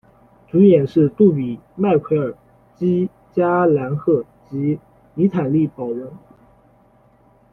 [0.47, 2.33] 主演是杜比·麦奎尔、
[2.73, 4.57] 积·佳兰贺和
[5.13, 6.11] 妮妲莉·宝雯。